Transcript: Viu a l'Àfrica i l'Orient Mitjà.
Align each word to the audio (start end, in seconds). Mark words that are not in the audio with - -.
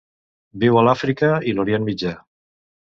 Viu 0.63 0.79
a 0.79 0.83
l'Àfrica 0.87 1.31
i 1.53 1.57
l'Orient 1.57 1.89
Mitjà. 1.93 2.19